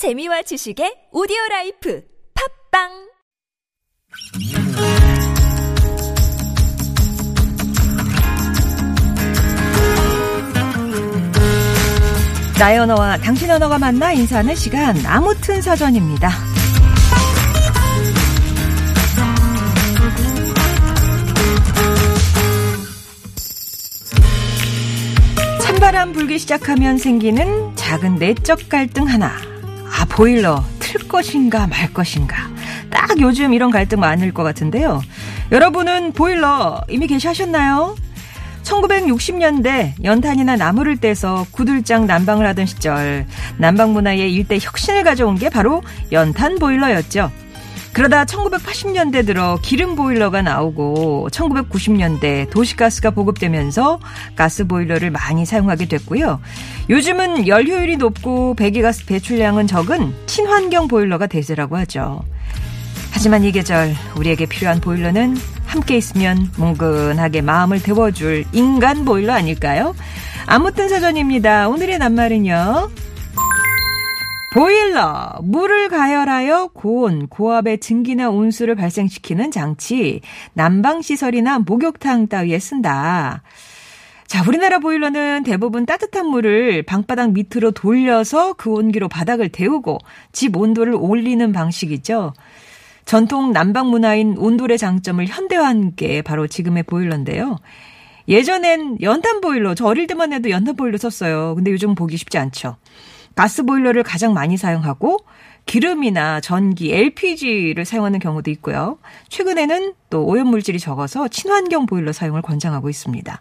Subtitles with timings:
[0.00, 2.02] 재미와 지식의 오디오 life
[2.72, 2.88] 팟빵
[12.58, 16.30] 나의 언어와 당신 언어가 만나 인사하는 시간 아무튼 사전입니다.
[25.60, 29.49] 찬바람 불기 시작하면 생기는 작은 내적 갈등 하나.
[30.00, 32.48] 아, 보일러 틀 것인가 말 것인가.
[32.88, 35.02] 딱 요즘 이런 갈등 많을 것 같은데요.
[35.52, 37.96] 여러분은 보일러 이미 개시하셨나요?
[38.62, 43.26] 1960년대 연탄이나 나무를 떼서 구들장 난방을 하던 시절
[43.58, 47.30] 난방 문화의 일대 혁신을 가져온 게 바로 연탄 보일러였죠.
[47.92, 53.98] 그러다 1980년대 들어 기름 보일러가 나오고 1990년대 도시가스가 보급되면서
[54.36, 56.40] 가스 보일러를 많이 사용하게 됐고요.
[56.88, 62.22] 요즘은 열 효율이 높고 배기가스 배출량은 적은 친환경 보일러가 대세라고 하죠.
[63.10, 65.36] 하지만 이 계절 우리에게 필요한 보일러는
[65.66, 69.94] 함께 있으면 뭉근하게 마음을 데워줄 인간 보일러 아닐까요?
[70.46, 71.68] 아무튼 사전입니다.
[71.68, 72.90] 오늘의 낱말은요.
[74.52, 80.22] 보일러, 물을 가열하여 고온, 고압의 증기나 온수를 발생시키는 장치,
[80.54, 83.42] 난방시설이나 목욕탕 따위에 쓴다.
[84.26, 89.98] 자, 우리나라 보일러는 대부분 따뜻한 물을 방바닥 밑으로 돌려서 그 온기로 바닥을 데우고
[90.32, 92.32] 집 온도를 올리는 방식이죠.
[93.04, 97.56] 전통 난방 문화인 온돌의 장점을 현대화한 게 바로 지금의 보일러인데요.
[98.26, 101.54] 예전엔 연탄 보일러, 저 어릴 때만 해도 연탄 보일러 썼어요.
[101.54, 102.76] 근데 요즘 보기 쉽지 않죠.
[103.40, 105.16] 가스 보일러를 가장 많이 사용하고
[105.64, 108.98] 기름이나 전기, LPG를 사용하는 경우도 있고요.
[109.30, 113.40] 최근에는 또 오염물질이 적어서 친환경 보일러 사용을 권장하고 있습니다.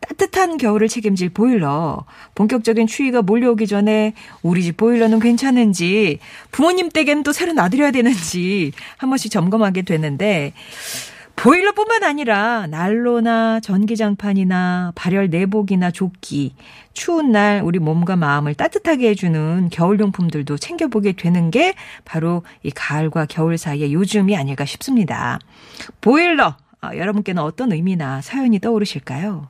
[0.00, 2.06] 따뜻한 겨울을 책임질 보일러.
[2.34, 6.18] 본격적인 추위가 몰려오기 전에 우리 집 보일러는 괜찮은지,
[6.50, 10.54] 부모님 댁엔 또 새로 놔드려야 되는지 한 번씩 점검하게 되는데,
[11.36, 16.54] 보일러뿐만 아니라 난로나 전기장판이나 발열 내복이나 조끼,
[16.94, 21.74] 추운 날 우리 몸과 마음을 따뜻하게 해주는 겨울용품들도 챙겨보게 되는 게
[22.06, 25.38] 바로 이 가을과 겨울 사이의 요즘이 아닐까 싶습니다.
[26.00, 29.48] 보일러, 아, 여러분께는 어떤 의미나 사연이 떠오르실까요?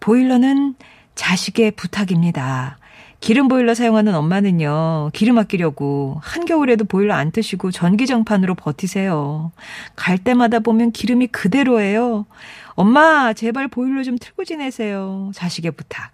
[0.00, 0.74] 보일러는
[1.14, 2.78] 자식의 부탁입니다.
[3.24, 9.50] 기름 보일러 사용하는 엄마는요, 기름 아끼려고 한겨울에도 보일러 안 트시고 전기장판으로 버티세요.
[9.96, 12.26] 갈 때마다 보면 기름이 그대로예요.
[12.74, 15.30] 엄마, 제발 보일러 좀 틀고 지내세요.
[15.34, 16.13] 자식의 부탁.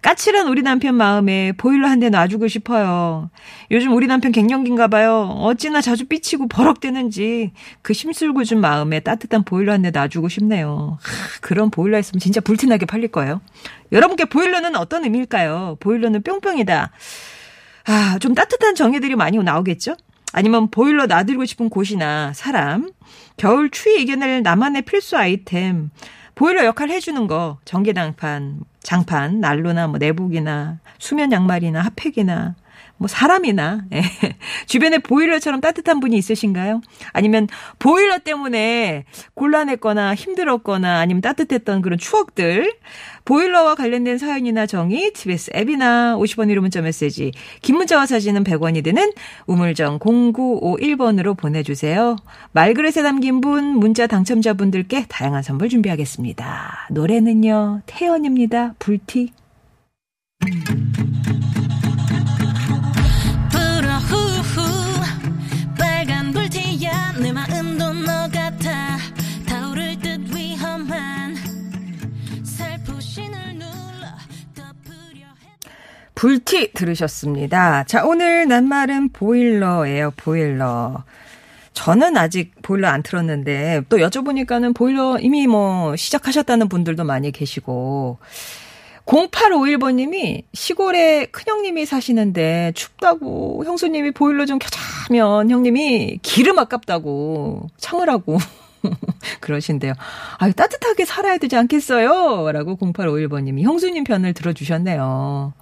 [0.00, 3.30] 까칠한 우리 남편 마음에 보일러 한 대 놔주고 싶어요.
[3.72, 5.22] 요즘 우리 남편 갱년기인가 봐요.
[5.40, 7.50] 어찌나 자주 삐치고 버럭대는지
[7.82, 10.98] 그 심술궂은 마음에 따뜻한 보일러 한 대 놔주고 싶네요.
[11.02, 13.40] 하, 그런 보일러 있으면 진짜 불티나게 팔릴 거예요.
[13.90, 15.76] 여러분께 보일러는 어떤 의미일까요?
[15.80, 16.90] 보일러는 뿅뿅이다.
[17.86, 19.96] 아, 좀 따뜻한 정의들이 많이 나오겠죠?
[20.32, 22.90] 아니면 보일러 놔두고 싶은 곳이나 사람,
[23.36, 25.90] 겨울 추위 이겨낼 나만의 필수 아이템,
[26.34, 32.54] 보일러 역할 해주는 거, 전기장판, 장판, 난로나 뭐 내복이나 수면 양말이나 핫팩이나
[32.98, 34.02] 뭐 사람이나 예.
[34.66, 36.80] 주변에 보일러처럼 따뜻한 분이 있으신가요?
[37.12, 37.48] 아니면
[37.78, 39.04] 보일러 때문에
[39.34, 42.74] 곤란했거나 힘들었거나 아니면 따뜻했던 그런 추억들
[43.24, 47.32] 보일러와 관련된 사연이나 정의 TBS 앱이나 50원 1호 문자 메시지
[47.62, 49.12] 긴 문자와 사진은 100원이 되는
[49.46, 52.16] 우물정 0951번으로 보내주세요.
[52.52, 56.88] 말그릇에 담긴 분 문자 당첨자분들께 다양한 선물 준비하겠습니다.
[56.90, 58.74] 노래는요 태연입니다.
[58.78, 59.32] 불티
[76.18, 77.84] 불티 들으셨습니다.
[77.84, 81.04] 자, 오늘 낱말은 보일러예요, 보일러.
[81.74, 88.18] 저는 아직 보일러 안 틀었는데, 또 여쭤보니까는 보일러 이미 뭐 시작하셨다는 분들도 많이 계시고,
[89.06, 98.38] 0851번님이 시골에 큰형님이 사시는데 춥다고 형수님이 보일러 좀 켜자면 형님이 기름 아깝다고 참으라고
[99.40, 99.94] 그러신데요.
[100.38, 102.50] 아유, 따뜻하게 살아야 되지 않겠어요?
[102.52, 105.52] 라고 0851번님이 형수님 편을 들어주셨네요.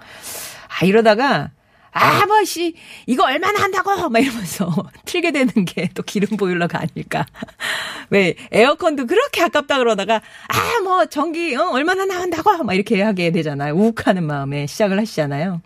[0.80, 1.50] 아, 이러다가,
[1.92, 2.74] 아, 뭐, 씨,
[3.06, 4.10] 이거 얼마나 한다고!
[4.10, 4.70] 막 이러면서
[5.06, 7.24] 틀게 되는 게 또 기름 보일러가 아닐까.
[8.10, 10.16] 왜, 에어컨도 그렇게 아깝다 그러다가,
[10.48, 12.62] 아, 뭐, 전기, 어, 얼마나 나온다고!
[12.64, 13.74] 막 이렇게 하게 되잖아요.
[13.74, 15.62] 우욱하는 마음에 시작을 하시잖아요.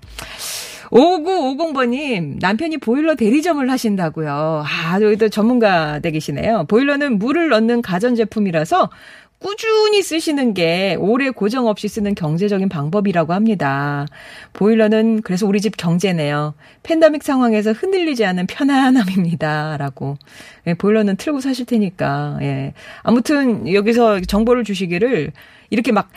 [0.91, 4.65] 5950번님, 남편이 보일러 대리점을 하신다고요.
[4.67, 6.65] 아, 여기도 전문가 되계시네요.
[6.69, 8.91] 보일러는 물을 넣는 가전제품이라서
[9.39, 14.07] 꾸준히 쓰시는 게 오래 고정 없이 쓰는 경제적인 방법이라고 합니다.
[14.53, 16.55] 보일러는 그래서 우리 집 경제네요.
[16.83, 19.79] 팬데믹 상황에서 흔들리지 않은 편안함입니다.
[19.79, 20.19] 라고.
[20.67, 22.39] 예, 보일러는 틀고 사실 테니까.
[22.43, 22.75] 예.
[23.03, 25.33] 아무튼 여기서 정보를 주시기를
[25.71, 26.11] 이렇게 막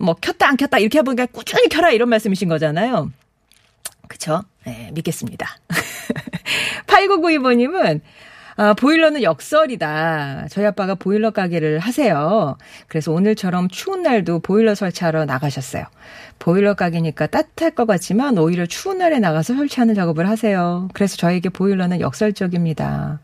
[0.00, 3.10] 뭐 켰다 안 켰다 이렇게 해보니까 꾸준히 켜라 이런 말씀이신 거잖아요.
[4.10, 4.42] 그쵸?
[4.66, 5.46] 네, 믿겠습니다.
[6.88, 8.00] 8992번님은
[8.56, 10.48] 아, 보일러는 역설이다.
[10.50, 12.58] 저희 아빠가 보일러 가게를 하세요.
[12.88, 15.84] 그래서 오늘처럼 추운 날도 보일러 설치하러 나가셨어요.
[16.40, 20.88] 보일러 가게니까 따뜻할 것 같지만 오히려 추운 날에 나가서 설치하는 작업을 하세요.
[20.92, 23.20] 그래서 저에게 보일러는 역설적입니다.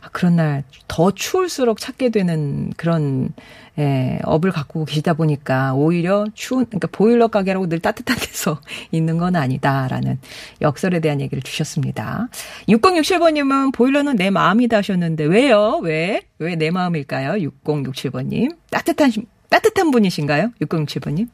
[0.00, 3.28] 아, 그런 날 더 추울수록 찾게 되는 그런
[3.78, 8.60] 예, 업을 갖고 계시다 보니까 오히려 추운, 그러니까 보일러 가게라고 늘 따뜻한 데서
[8.92, 10.18] 있는 건 아니다라는
[10.60, 12.28] 역설에 대한 얘기를 주셨습니다.
[12.68, 15.78] 6067번 님은 보일러는 내 마음이다 하셨는데 왜요?
[15.82, 16.22] 왜?
[16.38, 17.48] 왜 내 마음일까요?
[17.64, 18.50] 6067번 님.
[18.70, 19.12] 따뜻한,
[19.48, 20.50] 따뜻한 분이신가요?
[20.60, 21.28] 6067번 님.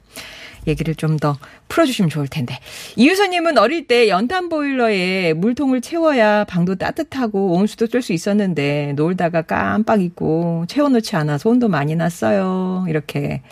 [0.66, 1.38] 얘기를 좀 더
[1.68, 2.58] 풀어주시면 좋을 텐데.
[2.96, 10.02] 이유서님은 어릴 때 연탄 보일러에 물통을 채워야 방도 따뜻하고 온수도 뜰 수 있었는데 놀다가 깜빡
[10.02, 12.84] 잊고 채워놓지 않아서 온도 많이 났어요.
[12.88, 13.42] 이렇게.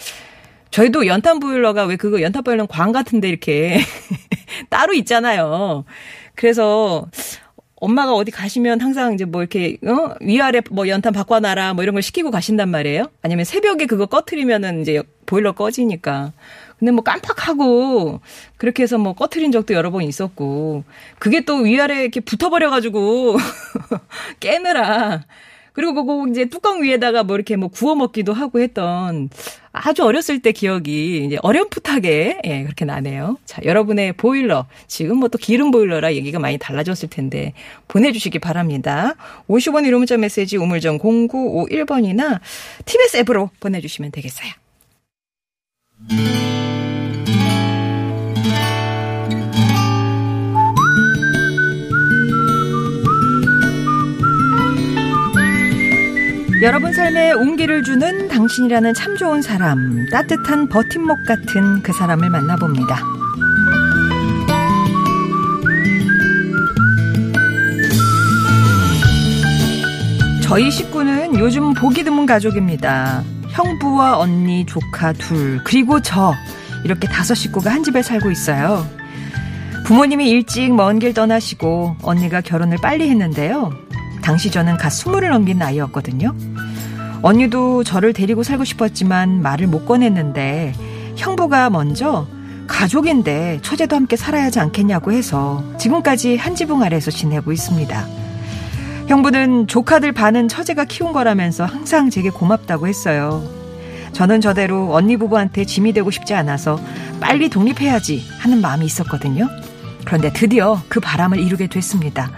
[0.71, 3.79] 저희도 연탄 보일러가 왜 그거 연탄 보일러는 광 같은데 이렇게
[4.71, 5.85] 따로 있잖아요.
[6.35, 7.07] 그래서
[7.77, 12.03] 엄마가 어디 가시면 항상 이제 뭐 이렇게 어 위아래 뭐 연탄 바꿔놔라 뭐 이런 걸
[12.03, 13.11] 시키고 가신단 말이에요.
[13.23, 16.33] 아니면 새벽에 그거 꺼트리면은 이제 보일러 꺼지니까.
[16.83, 18.21] 근데 뭐 깜빡하고
[18.57, 20.83] 그렇게 해서 뭐 꺼트린 적도 여러 번 있었고
[21.21, 23.37] 그게 또 위아래 이렇게 붙어버려가지고
[24.41, 25.23] 깨느라
[25.75, 29.31] 그리고 그거 이제 뚜껑 위에다가 뭐 이렇게 뭐 구워 먹기도 하고 했던
[29.71, 33.39] 아주 어렸을 때 기억이 이제 어렴풋하게 예, 그렇게 나네요.
[33.47, 37.53] 자, 여러분의 보일러 지금 뭐 또 기름 보일러라 얘기가 많이 달라졌을 텐데
[37.87, 39.15] 보내 주시기 바랍니다.
[39.49, 42.41] 50원 이름 문자 메시지 우물정 0951번이나
[42.87, 44.51] TBS 앱으로 보내 주시면 되겠어요.
[56.63, 63.01] 여러분 삶에 온기를 주는 당신이라는 참 좋은 사람, 따뜻한 버팀목 같은 그 사람을 만나봅니다.
[70.43, 73.23] 저희 식구는 요즘 보기 드문 가족입니다.
[73.49, 76.35] 형부와 언니, 조카 둘, 그리고 저.
[76.85, 78.87] 이렇게 다섯 식구가 한 집에 살고 있어요.
[79.85, 83.73] 부모님이 일찍 먼 길 떠나시고 언니가 결혼을 빨리 했는데요.
[84.23, 86.35] 당시 저는 갓 스물을 넘긴 나이였거든요.
[87.23, 90.73] 언니도 저를 데리고 살고 싶었지만 말을 못 꺼냈는데
[91.17, 92.27] 형부가 먼저
[92.67, 98.07] 가족인데 처제도 함께 살아야 하지 않겠냐고 해서 지금까지 한 지붕 아래에서 지내고 있습니다.
[99.09, 103.45] 형부는 조카들 반은 처제가 키운 거라면서 항상 제게 고맙다고 했어요.
[104.13, 106.79] 저는 저대로 언니 부부한테 짐이 되고 싶지 않아서
[107.21, 109.49] 빨리 독립해야지 하는 마음이 있었거든요.
[110.05, 112.31] 그런데 드디어 그 바람을 이루게 됐습니다.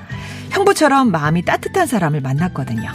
[0.55, 2.91] 형부처럼 마음이 따뜻한 사람을 만났거든요.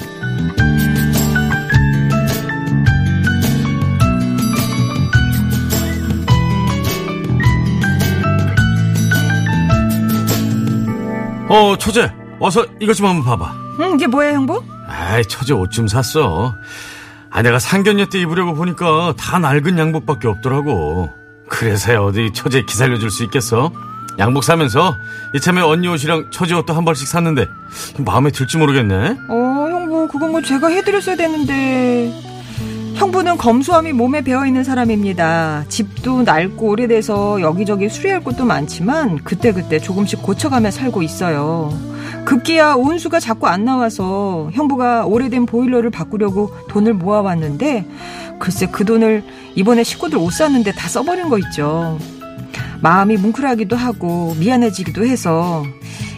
[11.50, 13.54] 어, 처제, 어서 이것 좀 한번 봐봐.
[13.82, 14.64] 응, 이게 뭐야, 형부?
[14.88, 16.54] 아이, 처제 옷좀 샀어.
[17.32, 21.10] 아, 내가 상견례 때 입으려고 보니까 다 낡은 양복밖에 없더라고.
[21.50, 23.72] 그래서야 어디 처제 기살려줄 수 있겠어?
[24.20, 24.98] 양복 사면서
[25.34, 27.48] 이참에 언니 옷이랑 처제 옷도 한 벌씩 샀는데
[28.00, 29.18] 마음에 들지 모르겠네.
[29.30, 32.14] 어, 형부, 그건 뭐 제가 해드렸어야 되는데.
[32.96, 35.64] 형부는 검소함이 몸에 배어있는 사람입니다.
[35.70, 41.72] 집도 낡고 오래돼서 여기저기 수리할 곳도 많지만 그때그때 조금씩 고쳐가며 살고 있어요.
[42.26, 47.86] 급기야 온수가 자꾸 안 나와서 형부가 오래된 보일러를 바꾸려고 돈을 모아왔는데
[48.38, 49.24] 글쎄 그 돈을
[49.56, 51.98] 이번에 식구들 옷 샀는데 다 써버린 거 있죠.
[52.82, 55.66] 마음이 뭉클하기도 하고 미안해지기도 해서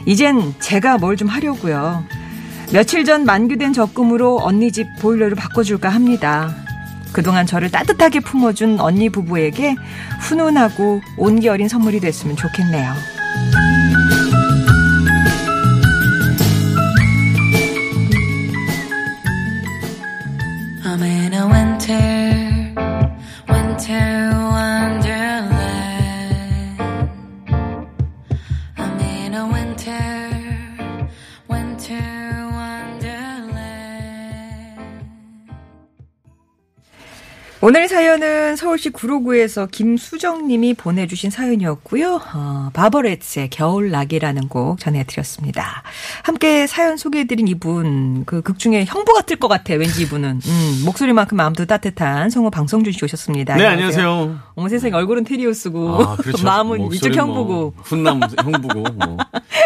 [0.05, 2.03] 이젠 제가 뭘 좀 하려고요.
[2.73, 6.55] 며칠 전 만규된 적금으로 언니 집 보일러를 바꿔줄까 합니다.
[7.11, 9.75] 그동안 저를 따뜻하게 품어준 언니 부부에게
[10.21, 12.93] 훈훈하고 온기 어린 선물이 됐으면 좋겠네요.
[37.63, 42.19] 오늘 사연은 서울시 구로구에서 김수정님이 보내주신 사연이었고요.
[42.33, 45.83] 어, 바버레츠의 겨울락이라는 곡 전해드렸습니다.
[46.23, 49.75] 함께 사연 소개해드린 이분 그 극 중에 형부 같을 것 같아.
[49.75, 53.55] 왠지 이분은 음, 목소리만큼 마음도 따뜻한 성우 방성준 씨 오셨습니다.
[53.57, 54.39] 네, 안녕하세요.
[54.55, 56.41] 어머 세상에 얼굴은 테리우스고 아, 그렇죠.
[56.43, 57.73] 마음은 이쪽 뭐 형부고.
[57.83, 59.17] 훈남 형부고 뭐.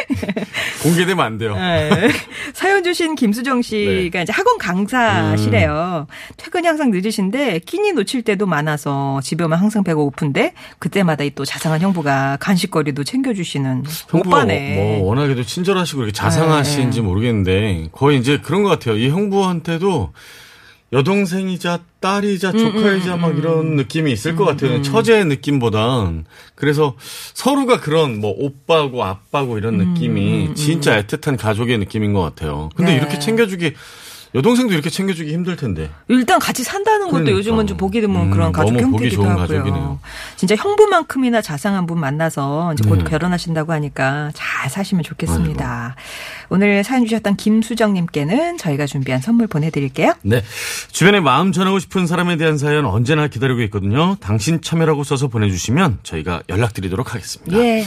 [0.84, 1.56] 공개되면 안 돼요.
[1.56, 2.10] 네.
[2.54, 6.08] 사연 주신 김수정 씨가 이제 학원 강사시래요.
[6.38, 11.44] 퇴근이 항상 늦으신데 끼니 놓칠 때도 많아서 집에 오면 항상 배가 고픈데 그때마다 이 또
[11.44, 13.84] 자상한 형부가 간식거리도 챙겨주시는
[14.14, 14.76] 오빠네.
[15.00, 18.96] 뭐 워낙에도 친절하시고 이렇게 자상하신지 모르겠는데 거의 이제 그런 것 같아요.
[18.96, 20.14] 이 형부한테도
[20.96, 24.82] 여동생이자 딸이자 음, 조카이자 막 이런 느낌이 있을 것 같아요.
[24.82, 26.26] 처제의 느낌보단
[26.56, 26.96] 그래서
[27.34, 32.70] 서로가 그런 뭐 오빠고 아빠고 이런 느낌이 진짜 애틋한 가족의 느낌인 것 같아요.
[32.76, 32.98] 근데 음, 네.
[32.98, 33.74] 이렇게 챙겨주기
[34.36, 35.90] 여동생도 이렇게 챙겨주기 힘들 텐데.
[36.10, 37.38] 일단 같이 산다는 것도 그러니까.
[37.38, 39.38] 요즘은 좀 보기 드문 음, 그런 가족 형태기도 하고요.
[39.38, 40.00] 가족이네요.
[40.36, 43.04] 진짜 형부만큼이나 자상한 분 만나서 이제 곧 네.
[43.06, 45.96] 결혼하신다고 하니까 잘 사시면 좋겠습니다.
[46.50, 50.14] 오늘 사연 주셨던 김수정님께는 저희가 준비한 선물 보내드릴게요.
[50.22, 50.44] 네.
[50.92, 54.18] 주변에 마음 전하고 싶은 사람에 대한 사연 언제나 기다리고 있거든요.
[54.20, 57.58] 당신 참여라고 써서 보내주시면 저희가 연락드리도록 하겠습니다.
[57.58, 57.86] 예.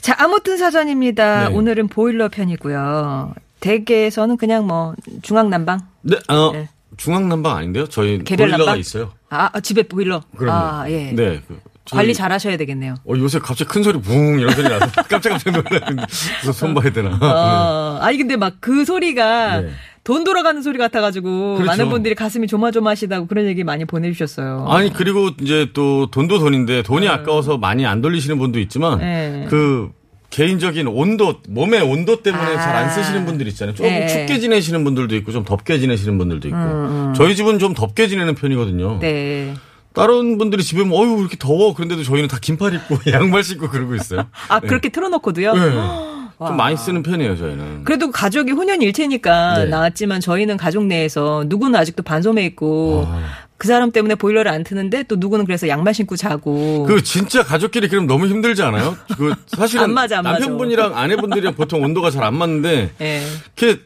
[0.00, 1.48] 자, 아무튼 사전입니다.
[1.48, 1.54] 네.
[1.54, 3.34] 오늘은 보일러 편이고요.
[3.60, 6.68] 댁에서는 그냥 뭐 중앙 난방, 네, 어, 네.
[6.96, 7.86] 중앙 난방 아닌데요?
[7.86, 8.78] 저희 개별 보일러가 난방?
[8.78, 9.12] 있어요.
[9.30, 10.22] 아, 아, 집에 보일러.
[10.36, 10.58] 그럼요.
[10.58, 11.12] 아, 예.
[11.12, 11.40] 네.
[11.46, 12.94] 그, 저희- 관리 잘 하셔야 되겠네요.
[13.04, 16.04] 어, 요새 갑자기 큰 소리 붕 이런 소리 나서 깜짝깜짝 놀랐는데
[16.40, 17.18] 그래서 손 봐야 되나.
[17.20, 19.70] 어, 아니 근데 막 그 소리가 네.
[20.04, 21.64] 돈 돌아가는 소리 같아가지고 그렇죠.
[21.66, 24.66] 많은 분들이 가슴이 조마조마하시다고 그런 얘기 많이 보내주셨어요.
[24.68, 29.46] 아니 그리고 이제 또 돈도 돈인데 돈이 아까워서 많이 안 돌리시는 분도 있지만 네.
[29.50, 29.90] 그
[30.30, 32.58] 개인적인 온도 몸의 온도 때문에 아.
[32.58, 33.74] 잘안 쓰시는 분들 있잖아요.
[33.74, 34.02] 조금 네.
[34.02, 38.34] 음, 춥게 지내시는 분들도 있고 좀 덥게 지내시는 분들도 있고 저희 집은 좀 덥게 지내는
[38.36, 38.98] 편이거든요.
[39.00, 39.54] 네.
[39.92, 43.94] 다른 분들이 집에 오면 어유 이렇게 더워 그런데도 저희는 다 긴팔 입고 양말 신고 그러고
[43.96, 44.24] 있어요.
[44.48, 45.52] 아 그렇게 틀어놓고도요.
[45.54, 45.60] 네.
[46.38, 46.48] 와.
[46.48, 47.84] 좀 많이 쓰는 편이에요 저희는.
[47.84, 49.64] 그래도 가족이 혼연일체니까 네.
[49.66, 53.20] 나왔지만 저희는 가족 내에서 누구는 아직도 반소매 있고 아.
[53.60, 56.86] 그 사람 때문에 보일러를 안 트는데 또 누구는 그래서 양말 신고 자고.
[56.88, 58.96] 그 진짜 가족끼리 그럼 너무 힘들지 않아요?
[59.18, 60.24] 그 사실은 안 맞아, 안.
[60.24, 63.22] 남편분이랑 아내분들이랑 보통 온도가 잘 안 맞는데 예.
[63.56, 63.82] 이렇게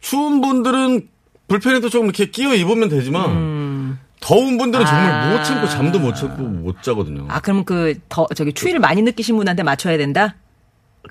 [0.00, 1.06] 추운 분들은
[1.46, 5.12] 불편해도 조금 이렇게 끼워 입으면 되지만 더운 분들은 정말 음.
[5.14, 5.36] 아.
[5.36, 7.26] 못 참고 잠도 못 참고 못 자거든요.
[7.28, 10.34] 아 그럼 그 더 저기 추위를 많이 느끼신 분한테 맞춰야 된다.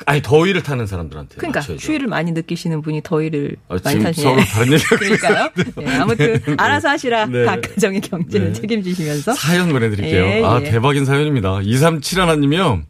[0.06, 1.82] 아니 더위를 타는 사람들한테 그러니까 맞춰야죠.
[1.82, 4.24] 추위를 많이 느끼시는 분이 더위를 아, 많이 지금 타시네.
[4.24, 5.50] 서로 다른 얘기하고 그러니까요.
[5.78, 7.26] 네, 아무튼 알아서 하시라.
[7.26, 7.46] 네.
[7.46, 8.62] 각 가정의 경제는 네.
[8.62, 9.34] 책임지시면서.
[9.34, 10.24] 사연 보내드릴게요.
[10.26, 10.70] 예, 아, 예.
[10.72, 11.60] 대박인 사연입니다.
[11.60, 12.84] 2371님이요.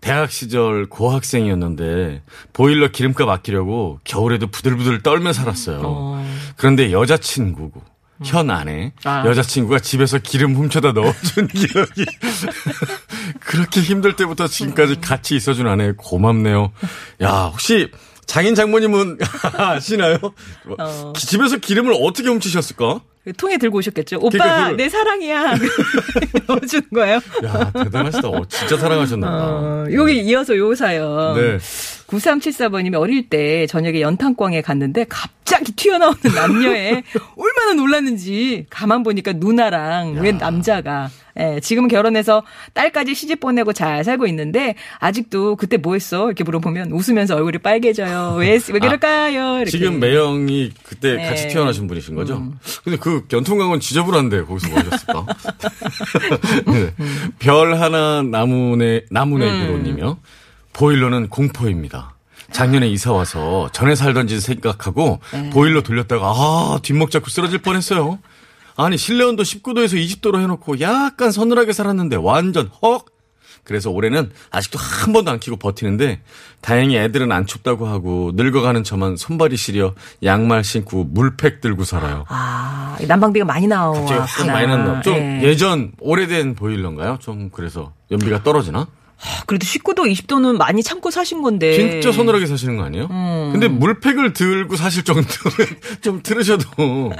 [0.00, 2.22] 대학 시절 고학생이었는데
[2.52, 5.80] 보일러 기름값 아끼려고 겨울에도 부들부들 떨며 살았어요.
[5.82, 6.34] 어.
[6.56, 7.80] 그런데 여자친구고
[8.22, 9.24] 현 아내 아.
[9.26, 12.04] 여자친구가 집에서 기름 훔쳐다 넣어준 기억이
[13.44, 16.72] 그렇게 힘들 때부터 지금까지 같이 있어준 아내 고맙네요.
[17.22, 17.90] 야 혹시
[18.26, 19.18] 장인 장모님은
[19.58, 20.16] 아시나요?
[20.78, 21.12] 어.
[21.14, 23.00] 기- 집에서 기름을 어떻게 훔치셨을까?
[23.38, 24.18] 통에 들고 오셨겠죠.
[24.20, 25.54] 오빠, 그러니까 내 사랑이야.
[26.46, 27.20] 넣어주는 거예요.
[27.44, 28.28] 야 대단하시다.
[28.28, 29.44] 어, 진짜 사랑하셨나 보다.
[29.46, 31.34] 어, 여기 이어서 요 사연.
[31.34, 31.56] 네.
[32.06, 37.02] 9374번님이 어릴 때 저녁에 연탄광에 갔는데 갑 자기 튀어나오는 남녀에
[37.36, 44.26] 얼마나 놀랐는지 가만 보니까 누나랑 웬 남자가 예, 지금 결혼해서 딸까지 시집 보내고 잘 살고
[44.28, 46.26] 있는데 아직도 그때 뭐 했어?
[46.26, 48.36] 이렇게 물어보면 웃으면서 얼굴이 빨개져요.
[48.38, 49.56] 왜, 왜 그럴까요?
[49.56, 49.70] 이렇게.
[49.70, 51.28] 지금 매형이 그때 네.
[51.28, 52.52] 같이 태어나신 분이신 거죠?
[52.84, 55.26] 근데 그 연통강은 지저분한데 거기서 뭐 하셨을까?
[56.72, 56.94] 네.
[57.40, 60.18] 별 하나 나무네, 나무네그로님이요.
[60.72, 62.13] 보일러는 공포입니다.
[62.54, 65.18] 작년에 이사 와서 전에 살던 집 생각하고
[65.52, 68.20] 보일러 돌렸다가 아 뒷목 잡고 쓰러질 뻔했어요.
[68.76, 73.06] 아니 실내 온도 19도에서 20도로 해놓고 약간 서늘하게 살았는데 완전 헉.
[73.64, 76.20] 그래서 올해는 아직도 한 번도 안 키고 버티는데
[76.60, 82.24] 다행히 애들은 안 춥다고 하고 늙어가는 저만 손발이 시려 양말 신고 물팩 들고 살아요.
[82.28, 83.98] 아, 난방비가 많이 나와.
[83.98, 85.00] 갑자기 확 많이 났나?
[85.00, 87.18] 좀 예전 오래된 보일러인가요?
[87.20, 88.86] 좀 그래서 연비가 떨어지나?
[89.46, 91.74] 그래도 19도, 20도는 많이 참고 사신 건데.
[91.74, 93.08] 진짜 서늘하게 사시는 거 아니에요?
[93.10, 93.50] 음.
[93.52, 95.28] 근데 물팩을 들고 사실 정도는
[96.02, 96.64] 좀 들으셔도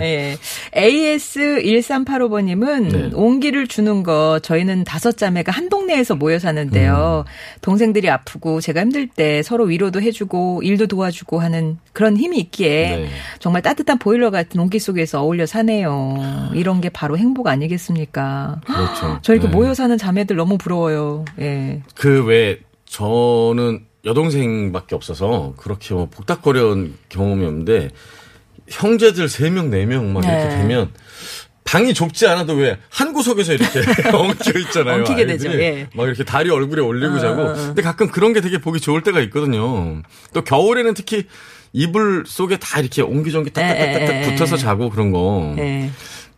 [0.00, 0.36] 예.
[0.74, 3.10] AS1385번님은 네.
[3.14, 7.24] 온기를 주는 거 저희는 다섯 자매가 한 동네에서 모여 사는데요.
[7.26, 7.30] 음.
[7.62, 13.08] 동생들이 아프고 제가 힘들 때 서로 위로도 해주고 일도 도와주고 하는 그런 힘이 있기에 네.
[13.38, 16.50] 정말 따뜻한 보일러 같은 온기 속에서 어울려 사네요.
[16.54, 18.60] 이런 게 바로 행복 아니겠습니까?
[18.66, 19.18] 그렇죠.
[19.22, 19.54] 저 이렇게 네.
[19.54, 21.24] 모여 사는 자매들 너무 부러워 요.
[21.40, 21.82] 예.
[21.94, 27.90] 그 왜 저는 여동생밖에 없어서 그렇게 뭐 복닥거려온 경험이 없는데
[28.68, 30.48] 형제들 3명, 4명 막 이렇게 네.
[30.58, 30.90] 되면
[31.64, 33.80] 방이 좁지 않아도 왜 한 구석에서 이렇게
[34.12, 34.98] 엉켜 있잖아요.
[35.04, 35.26] 엉키게.
[35.26, 35.88] 되죠, 예.
[35.94, 37.52] 막 이렇게 다리 얼굴에 올리고 자고.
[37.54, 40.02] 근데 가끔 그런 게 되게 보기 좋을 때가 있거든요.
[40.32, 41.26] 또 겨울에는 특히
[41.72, 44.22] 이불 속에 다 이렇게 옹기종기 에, 에, 에, 딱딱딱딱 에.
[44.30, 45.54] 붙어서 자고 그런 거.
[45.58, 45.90] 예.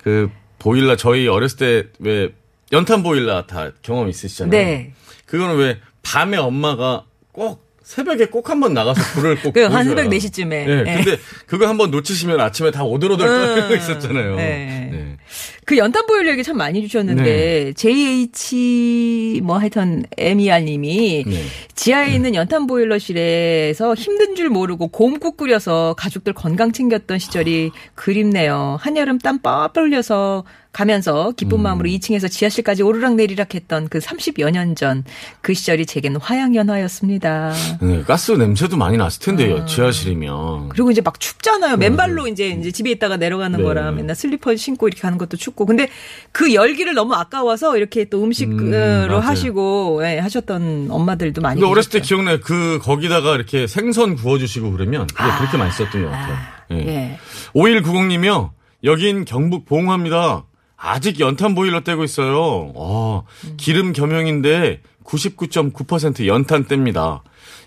[0.03, 2.31] 그 보일러 저희 어렸을 때 왜
[2.73, 4.51] 연탄 보일러 다 경험 있으시잖아요.
[4.51, 4.93] 네.
[5.27, 9.85] 그거는 왜 밤에 엄마가 꼭 새벽에 꼭 한번 나가서 불을 꼭 그 한.
[9.85, 10.53] 새벽 4시쯤에.
[10.53, 10.95] 예, 예.
[11.03, 14.37] 근데 그거 한번 놓치시면 아침에 다 오돌오돌 음, 떨고 있었잖아요.
[14.37, 14.89] 네.
[14.93, 15.17] 네.
[15.65, 17.73] 그 연탄 보일러 얘기 참 많이 주셨는데 네.
[17.75, 21.43] JH 뭐 하여튼 MER 님이 네.
[21.75, 28.77] 지하에 있는 연탄 보일러실에서 힘든 줄 모르고 곰국 끓여서 가족들 건강 챙겼던 시절이 그립네요.
[28.81, 31.63] 한여름 땀 뻘뻘 흘려서 가면서 기쁜 음.
[31.65, 35.05] 마음으로 2층에서 지하실까지 오르락 내리락 했던 그 30여 년 전
[35.43, 37.53] 그 시절이 제겐 화양연화였습니다.
[37.83, 39.67] 네, 가스 냄새도 많이 났을 텐데요.
[39.67, 40.71] 지하실이면.
[40.71, 41.77] 그리고 이제 막 춥잖아요.
[41.77, 43.63] 맨발로 이제 이제 집에 있다가 내려가는 네.
[43.63, 45.52] 거라 맨날 슬리퍼 신고 이렇게 가는 것도 춥고.
[45.55, 45.89] 근데
[46.33, 49.19] 그 열기를 너무 아까워서 이렇게 또 음식으로 맞아요.
[49.21, 52.15] 하시고 예, 하셨던 엄마들도 많이 근데 어렸을 때 계셨죠.
[52.17, 52.41] 기억나요.
[52.41, 56.37] 그 거기다가 이렇게 생선 구워주시고 그러면 그게 그렇게 맛있었던 것 같아요.
[56.73, 56.77] 예.
[56.87, 57.19] 예.
[57.55, 58.51] 5190님이요.
[58.85, 60.45] 여긴 경북 봉화입니다.
[60.77, 62.73] 아직 연탄 보일러 떼고 있어요.
[62.75, 63.25] 어,
[63.57, 67.21] 기름 겸용인데 99.9% 연탄 뗍니다.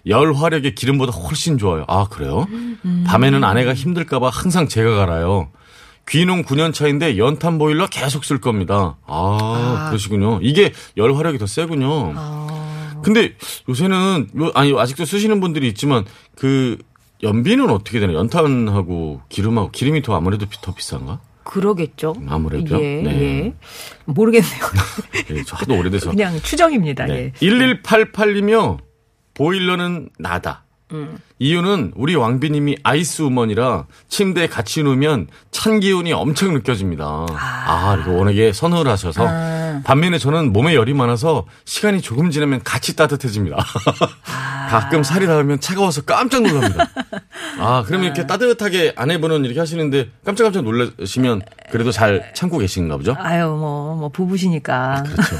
[0.08, 1.86] 열 화력이 기름보다 훨씬 좋아요.
[1.88, 2.46] 아, 그래요?
[3.08, 5.50] 밤에는 아내가 힘들까봐 항상 제가 갈아요.
[6.08, 8.98] 귀농 9년 차인데 연탄 보일러 계속 쓸 겁니다.
[9.06, 10.40] 아, 그러시군요.
[10.42, 12.14] 이게 열 화력이 더 세군요.
[12.16, 13.02] 아.
[13.04, 13.34] 근데
[13.70, 16.78] 요새는 요- 아니 아직도 쓰시는 분들이 있지만 그
[17.24, 18.14] 연비는 어떻게 되나?
[18.14, 21.20] 요 연탄하고 기름하고 기름이 더 아무래도 비- 더 비싼가?
[21.44, 22.16] 그러겠죠.
[22.28, 22.76] 아무래도.
[22.84, 23.22] 예, 네.
[23.22, 23.54] 예.
[24.06, 24.52] 모르겠네요.
[25.32, 26.10] 예, 저 하도 오래돼서.
[26.10, 27.06] 그냥 추정입니다.
[27.06, 27.14] 네.
[27.16, 27.32] 예.
[27.40, 28.80] 1188이며
[29.36, 30.65] 보일러는 나다.
[30.92, 31.18] 음.
[31.40, 37.26] 이유는 우리 왕비님이 아이스 우먼이라 침대에 같이 누우면 찬 기운이 엄청 느껴집니다.
[37.32, 39.82] 아, 이거 워낙에 선호를 하셔서 아.
[39.84, 43.58] 반면에 저는 몸에 열이 많아서 시간이 조금 지나면 같이 따뜻해집니다.
[43.58, 44.68] 아.
[44.70, 46.90] 가끔 살이 닿으면 차가워서 깜짝 놀랍니다.
[47.60, 53.16] 아, 그러면 이렇게 따뜻하게 아내분은 이렇게 하시는데 깜짝깜짝 놀라시면 그래도 잘 참고 계신가 보죠?
[53.18, 55.04] 아유, 뭐, 뭐, 부부시니까.
[55.04, 55.36] 그렇죠.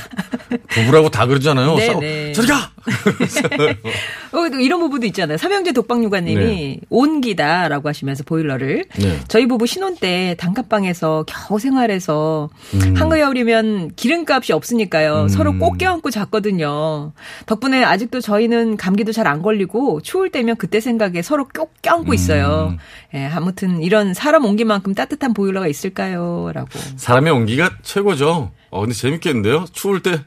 [0.52, 1.74] 어, 부부라고 다 그러잖아요.
[1.76, 2.00] 네, 싸워.
[2.00, 2.32] 네.
[2.32, 2.70] 저리 가!
[4.32, 5.38] 어, 또 이런 부부도 있잖아요.
[5.38, 6.80] 삼형제 독박육아님이 네.
[6.90, 9.20] 온기다라고 하시면서 보일러를 네.
[9.28, 12.94] 저희 부부 신혼 때 단칸방에서 겨우 생활해서 음.
[12.96, 15.28] 한겨울이면 기름값이 없으니까요.
[15.28, 17.12] 서로 꼭 껴안고 잤거든요.
[17.46, 22.14] 덕분에 아직도 저희는 감기도 잘 안 걸리고 추울 때면 그때 생각에 서로 꼭 껴안고 음.
[22.14, 22.76] 있어요.
[23.14, 26.68] 예, 아무튼 이런 사람 온기만큼 따뜻한 보일러가 있을까요?라고.
[26.96, 28.50] 사람의 온기가 최고죠.
[28.70, 29.64] 어, 근데 재밌겠는데요?
[29.72, 30.20] 추울 때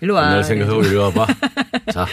[0.00, 0.24] 일로 와.
[0.24, 1.26] 옛날 생각하고 이리 와봐.
[1.92, 2.06] 자.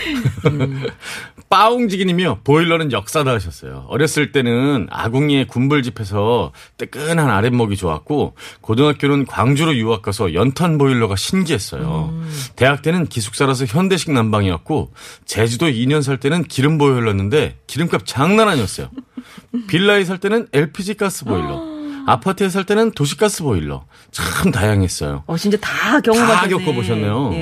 [1.50, 2.40] 빠웅지기님이요.
[2.46, 3.86] 보일러는 역사다 하셨어요.
[3.90, 12.14] 어렸을 때는 아궁이에 군불집해서 뜨끈한 아랫목이 좋았고 고등학교는 광주로 유학 가서 연탄 보일러가 신기했어요.
[12.56, 14.94] 대학 때는 기숙사라서 현대식 난방이었고
[15.26, 18.90] 제주도 2년 살 때는 기름 보일러였는데 기름값 장난 아니었어요.
[19.68, 21.71] 빌라에 살 때는 LPG 가스 보일러.
[22.06, 23.86] 아파트에 살 때는 도시가스 보일러.
[24.12, 25.24] 참 다양했어요.
[25.28, 26.42] 어, 진짜 다 경험하셨네.
[26.42, 27.32] 다 겪어보셨네요.
[27.34, 27.38] 예.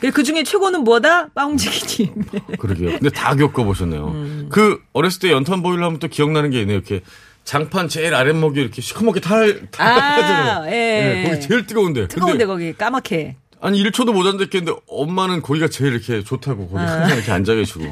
[0.00, 0.10] 네.
[0.10, 1.28] 그 중에 최고는 뭐다?
[1.28, 2.24] 빠웅지기님.
[2.58, 2.90] 그러게요.
[2.98, 4.08] 근데 다 겪어보셨네요.
[4.08, 4.46] 음.
[4.50, 6.76] 그 어렸을 때 연탄 보일러 하면 또 기억나는 게 있네요.
[6.76, 7.02] 이렇게
[7.44, 11.24] 장판 제일 아랫목이 이렇게 시커멓게 탈, 탈, 아, 예.
[11.28, 12.08] 거기 제일 뜨거운데.
[12.08, 13.36] 뜨거운데 거기 까맣게.
[13.62, 16.86] 아니 1초도 못 앉았겠는데 엄마는 거기가 제일 이렇게 좋다고 거기 아.
[16.86, 17.84] 항상 이렇게 앉아 계시고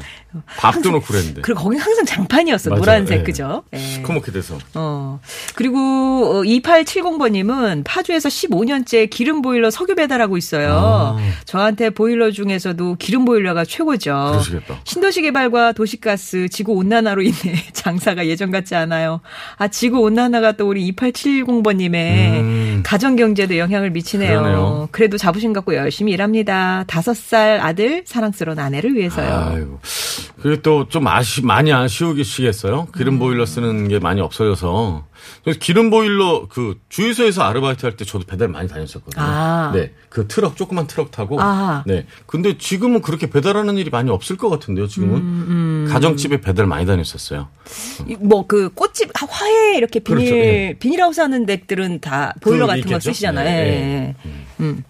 [0.57, 1.41] 밥도 넣고 그랬는데.
[1.41, 2.69] 그리고 거기 항상 장판이었어.
[2.69, 2.79] 맞아요.
[2.79, 3.23] 노란색, 예.
[3.23, 3.63] 그죠?
[3.73, 3.77] 예.
[3.77, 4.57] 시커멓게 돼서.
[4.75, 5.19] 어.
[5.55, 10.73] 그리고 2870번 님은 파주에서 15년째 기름 보일러 석유 배달하고 있어요.
[10.73, 11.17] 아.
[11.45, 14.29] 저한테 보일러 중에서도 기름 보일러가 최고죠.
[14.31, 14.79] 그러시겠다.
[14.83, 19.21] 신도시 개발과 도시가스, 지구 온난화로 인해 장사가 예전 같지 않아요.
[19.57, 22.83] 아, 지구 온난화가 또 우리 2870번 님의 음.
[22.85, 24.39] 가정 경제도 영향을 미치네요.
[24.39, 24.89] 그러네요.
[24.91, 26.83] 그래도 자부심 갖고 열심히 일합니다.
[26.87, 29.51] 다섯 살 아들 사랑스러운 아내를 위해서요.
[29.53, 29.79] 아이고.
[30.41, 32.87] 그게 또 좀 아쉬, 많이 아쉬우시겠어요?
[32.87, 32.97] 음.
[32.97, 35.05] 기름 보일러 쓰는 게 많이 없어져서.
[35.59, 39.23] 기름 보일러 그 주유소에서 아르바이트 할 때 저도 배달 많이 다녔었거든요.
[39.23, 39.71] 아.
[39.73, 39.91] 네.
[40.09, 41.37] 그 트럭, 조그만 트럭 타고.
[41.39, 41.83] 아.
[41.85, 42.05] 네.
[42.25, 45.15] 근데 지금은 그렇게 배달하는 일이 많이 없을 것 같은데요, 지금은.
[45.17, 47.47] 음, 가정집에 배달 많이 다녔었어요.
[48.19, 50.75] 뭐 그 꽃집 화해 이렇게 비닐 그렇죠, 예.
[50.79, 53.11] 비닐하우스 하는 댁들은 다 보일러 같은 거 있겠죠?
[53.11, 53.45] 쓰시잖아요.
[53.45, 54.15] 네, 예, 네.
[54.25, 54.31] 예.
[54.59, 54.83] 음.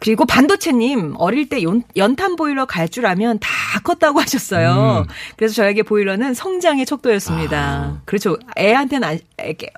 [0.00, 3.48] 그리고 반도체님 어릴 때 연, 연탄 보일러 갈 줄 알면 다
[3.84, 5.06] 컸다고 하셨어요.
[5.36, 7.56] 그래서 저에게 보일러는 성장의 척도였습니다.
[7.56, 7.98] 음.
[7.98, 8.02] 아.
[8.06, 8.38] 그렇죠.
[8.58, 9.18] 애한테는 안,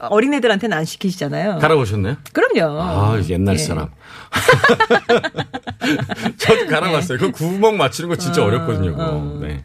[0.00, 1.58] 어린애들한테는 안 시키시잖아요.
[1.58, 2.16] 갈아보셨나요?
[2.32, 2.80] 그럼요.
[2.80, 3.58] 아, 옛날 예.
[3.58, 3.88] 사람.
[6.38, 7.18] 저도 갈아봤어요.
[7.18, 8.92] 그 구멍 맞추는 거 진짜 어, 어렵거든요.
[8.92, 9.04] 그거.
[9.04, 9.38] 어.
[9.40, 9.64] 네.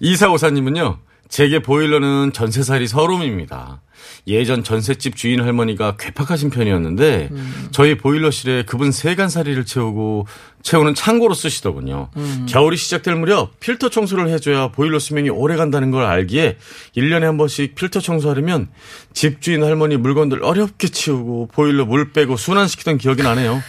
[0.00, 3.82] 이사오사님은요, 제게 보일러는 전세살이 서름입니다.
[4.26, 7.30] 예전 전셋집 주인 할머니가 괴팍하신 편이었는데
[7.70, 10.26] 저희 보일러실에 그분 세간살이를 채우고
[10.62, 12.10] 채우는 창고로 쓰시더군요.
[12.48, 16.56] 겨울이 시작될 무렵 필터 청소를 해줘야 보일러 수명이 오래 간다는 걸 알기에
[16.96, 18.68] 1년에 한 번씩 필터 청소하려면
[19.14, 23.62] 집주인 할머니 물건들 어렵게 치우고 보일러 물 빼고 순환시키던 기억이 나네요.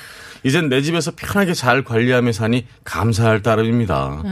[0.43, 4.23] 이젠 내 집에서 편하게 잘 관리하며 사니 감사할 따름입니다.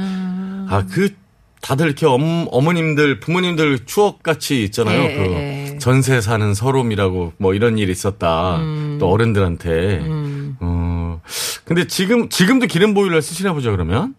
[0.69, 1.13] 아, 그
[1.62, 5.01] 다들 이렇게 엄, 어머님들, 부모님들 추억같이 있잖아요.
[5.03, 5.66] 예, 그 예.
[5.79, 8.57] 전세 사는 서름이라고 뭐 이런 일이 있었다.
[8.57, 8.97] 음.
[8.99, 10.01] 또 어른들한테.
[10.59, 11.21] 어.
[11.65, 14.15] 근데 지금, 지금도 기름 보일러 쓰시나 보죠, 그러면?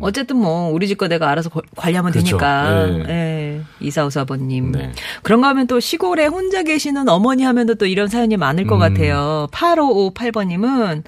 [0.00, 2.26] 어쨌든 뭐 우리 집 거 내가 알아서 거- 관리하면 그렇죠.
[2.36, 2.88] 되니까.
[2.88, 3.04] 예.
[3.08, 3.62] 예.
[3.80, 4.72] 이사오사번님.
[4.72, 4.92] 네.
[5.22, 8.68] 그런가 하면 또 시골에 혼자 계시는 어머니 하면 또 이런 사연이 많을 음.
[8.68, 9.48] 것 같아요.
[9.52, 11.02] 8558번님은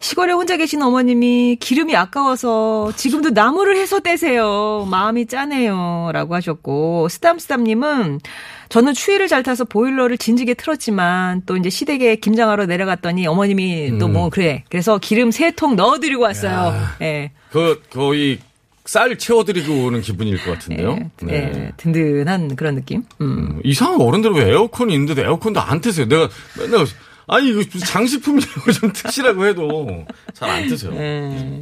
[0.00, 4.86] 시골에 혼자 계신 어머님이 기름이 아까워서 지금도 나무를 해서 떼세요.
[4.90, 6.10] 마음이 짠해요.
[6.12, 8.20] 라고 하셨고, 스담스담님은
[8.68, 14.12] 저는 추위를 잘 타서 보일러를 진지게 틀었지만 또 이제 시댁에 김장하러 내려갔더니 어머님이 또 음.
[14.12, 14.64] 뭐 그래.
[14.70, 16.74] 그래서 기름 세 통 넣어드리고 왔어요.
[17.02, 17.30] 예.
[17.50, 18.38] 그, 거의
[18.86, 20.98] 쌀 채워드리고 오는 기분일 것 같은데요.
[21.30, 23.02] 예, 예, 든든한 그런 느낌.
[23.20, 23.26] 음.
[23.56, 26.06] 음, 이상한 어른들은 왜 에어컨이 있는데도 에어컨도 안 트세요?
[26.06, 26.84] 내가 맨날
[27.26, 30.92] 아니 이거 장식품이라고 좀 트시라고 해도 잘 안 트세요.
[30.96, 31.60] 예.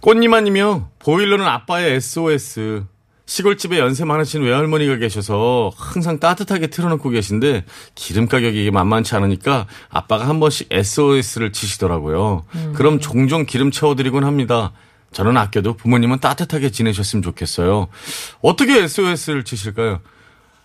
[0.00, 0.88] 꽃님아님이요.
[1.00, 2.84] 보일러는 아빠의 SOS.
[3.32, 7.64] 시골집에 연세 많으신 외할머니가 계셔서 항상 따뜻하게 틀어놓고 계신데
[7.94, 12.44] 기름 가격이 만만치 않으니까 아빠가 한 번씩 SOS를 치시더라고요.
[12.74, 14.72] 그럼 종종 기름 채워드리곤 합니다.
[15.12, 17.88] 저는 아껴도 부모님은 따뜻하게 지내셨으면 좋겠어요.
[18.42, 20.00] 어떻게 SOS를 치실까요?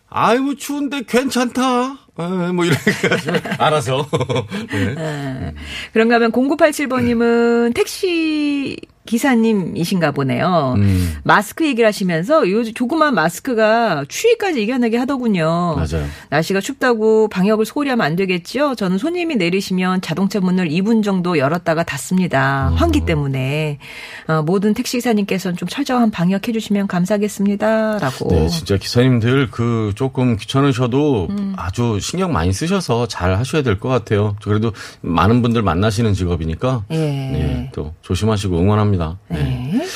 [0.09, 1.99] 아이고 추운데 괜찮다.
[2.19, 2.91] 에, 뭐 이렇게
[3.59, 4.09] 알아서.
[4.71, 5.53] 네.
[5.93, 8.77] 그런가 하면 0987번님은 택시
[9.07, 10.75] 기사님이신가 보네요.
[10.77, 11.15] 음.
[11.23, 15.75] 마스크 얘기를 하시면서 요즘 조그만 마스크가 추위까지 이겨내게 하더군요.
[15.75, 16.05] 맞아요.
[16.29, 18.75] 날씨가 춥다고 방역을 소홀히 하면 안 되겠죠?
[18.75, 22.71] 저는 손님이 내리시면 자동차 문을 2분 정도 열었다가 닫습니다.
[22.75, 23.79] 환기 때문에.
[24.27, 27.97] 어, 모든 택시기사님께서는 좀 철저한 방역해 주시면 감사하겠습니다.
[27.99, 28.27] 라고.
[28.29, 34.35] 네, 진짜 기사님들 그 조금 귀찮으셔도 아주 신경 많이 쓰셔서 잘 하셔야 될 것 같아요.
[34.41, 36.95] 저 그래도 많은 분들 만나시는 직업이니까 예.
[36.97, 38.96] 네, 또 조심하시고 응원합니다.
[39.29, 39.37] 네.
[39.73, 39.87] 네.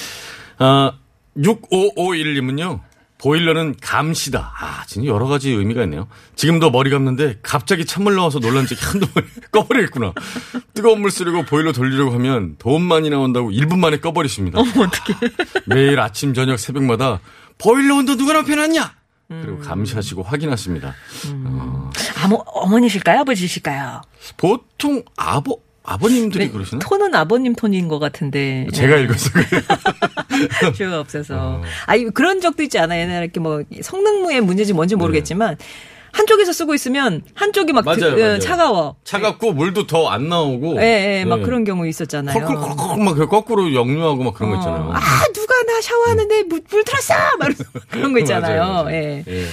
[0.60, 0.94] 아,
[1.38, 2.82] 6551님은요.
[3.18, 4.52] 보일러는 감시다.
[4.60, 6.08] 아, 진짜 여러 가지 의미가 있네요.
[6.36, 10.14] 지금도 머리 감는데 갑자기 찬물 나와서 놀란 적이 한두 번 꺼버리겠구나.
[10.74, 14.60] 뜨거운 물 쓰려고 보일러 돌리려고 하면 돈 많이 나온다고 1분 만에 꺼버리십니다.
[14.60, 15.14] 어떻게?
[15.68, 17.20] 매일 아침 저녁 새벽마다
[17.60, 18.96] 보일러 온도 누가 남편놨냐?
[19.30, 20.94] 그리고 감시하시고 확인하십니다.
[22.24, 23.20] 아모, 어머니실까요?
[23.22, 24.02] 아버지실까요?
[24.36, 25.56] 보통 아버
[25.94, 26.80] 아버님들이 그러시나?
[26.80, 28.68] 톤은 아버님 톤인 것 같은데.
[28.74, 29.62] 제가 읽어서 그래요.
[30.74, 31.62] 필요가 없어서.
[31.86, 33.02] 아니, 그런 적도 있지 않아요?
[33.02, 35.58] 옛날에 이렇게 뭐 성능무의 문제인지 뭔지 모르겠지만
[36.14, 38.40] 한쪽에서 쓰고 있으면 한쪽이 막 맞아요, 드- 맞아요.
[38.40, 38.96] 차가워.
[39.06, 40.82] 차갑고 물도 더 안 나오고.
[40.82, 41.44] 예, 예, 막 네.
[41.46, 42.46] 그런 경우 있었잖아요.
[42.46, 44.60] 콜콜콜콜 막그 거꾸로 역류하고 막 그런 거 어.
[44.60, 44.92] 있잖아요.
[44.94, 45.00] 아,
[45.34, 47.14] 누가 나 샤워하는데 물, 물 틀었어!
[47.40, 47.50] 막
[47.90, 48.62] 그런 거 있잖아요.
[48.84, 48.92] 맞아요.
[48.92, 49.24] 예.
[49.28, 49.46] 예.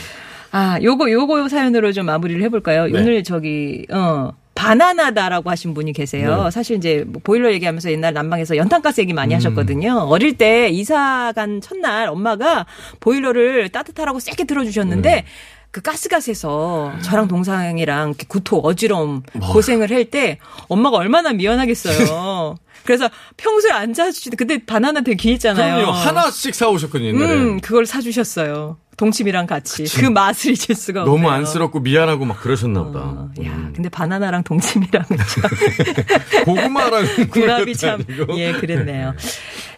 [0.51, 2.87] 아, 요거, 요거 사연으로 좀 마무리를 해 볼까요?
[2.87, 2.99] 네.
[2.99, 4.33] 오늘 저기, 어.
[4.59, 6.45] 바나나다라고 하신 분이 계세요.
[6.45, 6.51] 네.
[6.51, 9.17] 사실 이제 뭐 보일러 얘기하면서 옛날 난방에서 연탄가스 얘기 음.
[9.17, 9.95] 많이 하셨거든요.
[10.11, 12.67] 어릴 때 이사 간 첫날 엄마가
[12.99, 15.25] 보일러를 따뜻하라고 세게 틀어주셨는데 네.
[15.71, 19.53] 그 가스가스에서 저랑 동상이랑 구토 어지러움 뭐.
[19.53, 22.57] 고생을 할 때 엄마가 얼마나 미안하겠어요.
[22.85, 25.75] 그래서 평소에 안 사주시는데 그때 바나나 되게 귀했잖아요.
[25.77, 25.93] 그럼요.
[25.93, 27.35] 하나씩 사오셨거든요, 옛날에.
[27.35, 28.79] 음, 그걸 사주셨어요.
[28.99, 29.85] 동치미랑 같이.
[29.85, 31.17] 그 맛을 잊을 수가 없어요.
[31.17, 32.99] 너무 안쓰럽고 미안하고 막 그러셨나 보다.
[32.99, 33.73] 어, 야, 음.
[33.75, 38.05] 근데 바나나랑 동치미랑 참 고구마랑 궁합이 참.
[38.37, 39.15] 예, 그랬네요.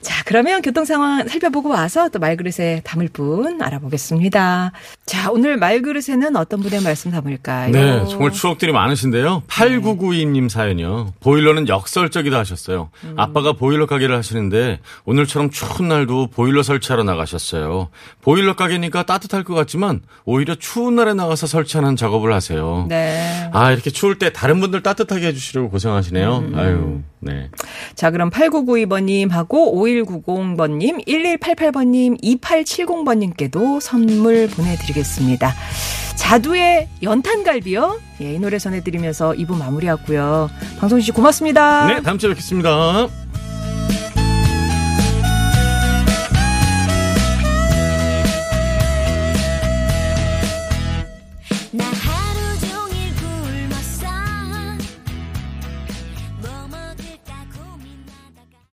[0.01, 4.73] 자, 그러면 교통 상황 살펴보고 와서 또 말그릇에 담을 분 알아보겠습니다.
[5.05, 7.71] 자, 오늘 말그릇에는 어떤 분의 말씀 담을까요?
[7.71, 9.43] 네, 정말 추억들이 많으신데요.
[9.47, 11.13] 8992님 사연이요.
[11.21, 12.89] 보일러는 역설적이다 하셨어요.
[13.05, 13.15] 음.
[13.19, 17.91] 아빠가 보일러 가게를 하시는데 오늘처럼 추운 날도 보일러 설치하러 나가셨어요.
[18.23, 22.87] 보일러 가게니까 따뜻할 것 같지만 오히려 추운 날에 나가서 설치하는 작업을 하세요.
[22.89, 23.51] 네.
[23.53, 26.37] 아, 이렇게 추울 때 다른 분들 따뜻하게 해주시려고 고생하시네요.
[26.37, 26.55] 음.
[26.57, 27.51] 아유, 네.
[27.97, 29.49] 자, 그럼 8992번님하고
[30.25, 35.55] 5190번님, 1188번님, 2870번님께도 선물 보내드리겠습니다.
[36.15, 37.99] 자두의 연탄갈비요?
[38.21, 40.51] 예, 이 노래 전해드리면서 2부 마무리하고요.
[40.79, 41.87] 방송진 씨 고맙습니다.
[41.89, 43.09] 네, 다음 주에 뵙겠습니다.